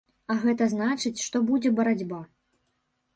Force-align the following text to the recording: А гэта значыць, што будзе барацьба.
А 0.35 0.35
гэта 0.43 0.67
значыць, 0.71 1.23
што 1.25 1.41
будзе 1.49 1.73
барацьба. 1.81 2.23